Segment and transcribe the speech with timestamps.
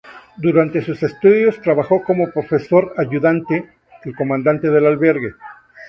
[0.35, 3.69] Durante sus estudios trabajó como profesor ayudante,
[4.03, 5.35] el comandante del albergue.